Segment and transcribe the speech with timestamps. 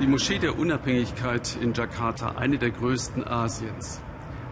[0.00, 4.00] Die Moschee der Unabhängigkeit in Jakarta, eine der größten Asiens.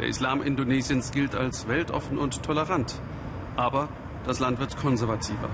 [0.00, 3.00] Der Islam Indonesiens gilt als weltoffen und tolerant.
[3.54, 3.88] Aber
[4.26, 5.48] das Land wird konservativer.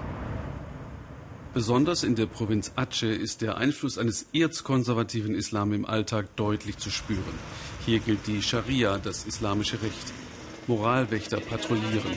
[1.53, 6.91] Besonders in der Provinz Aceh ist der Einfluss eines erzkonservativen Islam im Alltag deutlich zu
[6.91, 7.39] spüren.
[7.85, 10.13] Hier gilt die Scharia, das islamische Recht.
[10.67, 12.11] Moralwächter patrouillieren.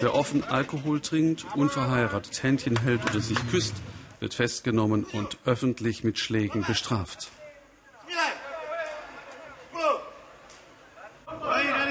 [0.00, 3.74] Wer offen Alkohol trinkt, unverheiratet Händchen hält oder sich küsst,
[4.20, 7.30] wird festgenommen und öffentlich mit Schlägen bestraft.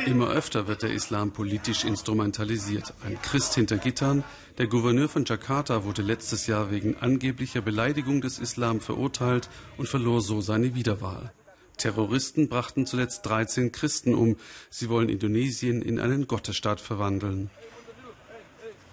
[0.05, 2.93] Immer öfter wird der Islam politisch instrumentalisiert.
[3.05, 4.23] Ein Christ hinter Gittern,
[4.57, 10.21] der Gouverneur von Jakarta wurde letztes Jahr wegen angeblicher Beleidigung des Islam verurteilt und verlor
[10.21, 11.31] so seine Wiederwahl.
[11.77, 14.35] Terroristen brachten zuletzt 13 Christen um.
[14.69, 17.49] Sie wollen Indonesien in einen Gottesstaat verwandeln.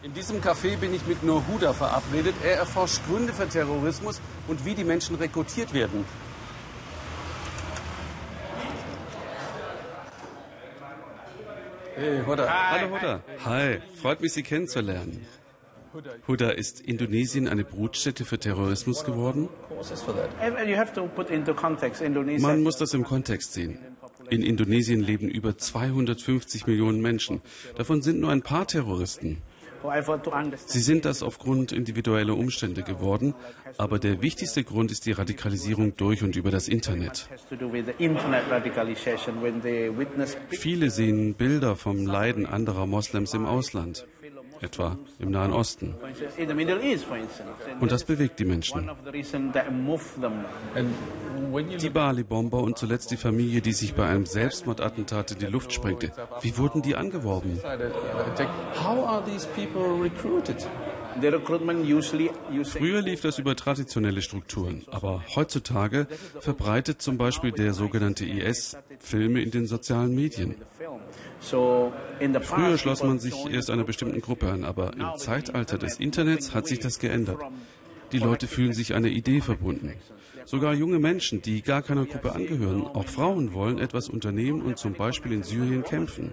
[0.02, 2.34] In diesem Café bin ich mit Nur Huda verabredet.
[2.44, 6.04] Er erforscht Gründe für Terrorismus und wie die Menschen rekrutiert werden.
[11.94, 12.70] Hey, Huda.
[12.70, 13.20] Hallo, Huda.
[13.46, 15.26] Hi, freut mich, Sie kennenzulernen.
[16.28, 19.48] Huda, ist Indonesien eine Brutstätte für Terrorismus geworden?
[22.40, 23.78] Man muss das im Kontext sehen.
[24.28, 27.40] In Indonesien leben über 250 Millionen Menschen.
[27.76, 29.40] Davon sind nur ein paar Terroristen.
[30.66, 33.34] Sie sind das aufgrund individueller Umstände geworden,
[33.78, 37.28] aber der wichtigste Grund ist die Radikalisierung durch und über das Internet.
[40.50, 44.06] Viele sehen Bilder vom Leiden anderer Moslems im Ausland
[44.62, 45.94] etwa im Nahen Osten.
[47.80, 48.90] Und das bewegt die Menschen.
[51.80, 56.12] Die Bali-Bomber und zuletzt die Familie, die sich bei einem Selbstmordattentat in die Luft sprengte.
[56.42, 57.58] Wie wurden die angeworben?
[62.64, 66.06] Früher lief das über traditionelle Strukturen, aber heutzutage
[66.40, 70.56] verbreitet zum Beispiel der sogenannte IS Filme in den sozialen Medien.
[71.40, 76.66] Früher schloss man sich erst einer bestimmten Gruppe an, aber im Zeitalter des Internets hat
[76.66, 77.40] sich das geändert.
[78.12, 79.94] Die Leute fühlen sich einer Idee verbunden.
[80.46, 84.92] Sogar junge Menschen, die gar keiner Gruppe angehören, auch Frauen wollen etwas unternehmen und zum
[84.92, 86.32] Beispiel in Syrien kämpfen.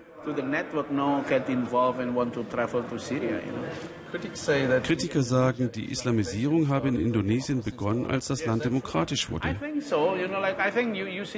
[4.84, 9.56] Kritiker sagen, die Islamisierung habe in Indonesien begonnen, als das Land demokratisch wurde.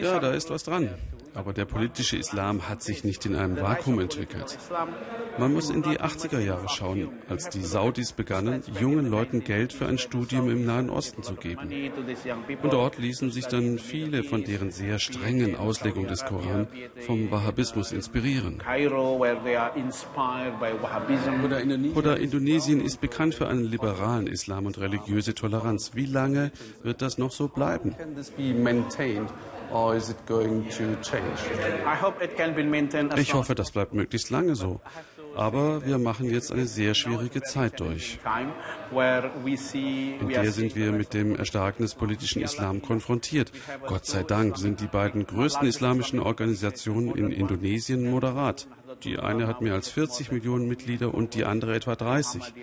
[0.01, 0.89] Ja, da ist was dran.
[1.35, 4.57] Aber der politische Islam hat sich nicht in einem Vakuum entwickelt.
[5.37, 9.85] Man muss in die 80er Jahre schauen, als die Saudis begannen, jungen Leuten Geld für
[9.85, 11.69] ein Studium im Nahen Osten zu geben.
[12.63, 16.67] Und dort ließen sich dann viele von deren sehr strengen Auslegung des Koran
[17.05, 18.61] vom Wahhabismus inspirieren.
[21.95, 25.91] Oder Indonesien ist bekannt für einen liberalen Islam und religiöse Toleranz.
[25.95, 27.95] Wie lange wird das noch so bleiben?
[33.17, 34.81] Ich hoffe, das bleibt möglichst lange so.
[35.35, 38.19] Aber wir machen jetzt eine sehr schwierige Zeit durch.
[38.91, 43.51] In der sind wir mit dem Erstarken des politischen Islam konfrontiert.
[43.85, 48.67] Gott sei Dank sind die beiden größten islamischen Organisationen in Indonesien moderat.
[49.03, 52.53] Die eine hat mehr als 40 Millionen Mitglieder und die andere etwa 30.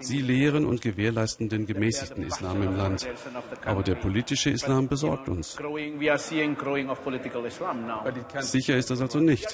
[0.00, 3.06] Sie lehren und gewährleisten den gemäßigten Islam im Land.
[3.64, 5.56] Aber der politische Islam besorgt uns.
[8.40, 9.46] Sicher ist das also nicht.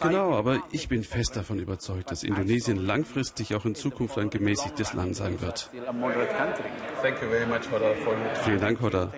[0.00, 4.94] Genau, aber ich bin fest davon überzeugt, dass Indonesien langfristig auch in Zukunft ein gemäßigtes
[4.94, 5.70] Land sein wird.
[8.44, 9.12] Vielen Dank, Hodda.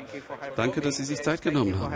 [0.56, 1.94] Danke, dass Sie sich Zeit genommen haben.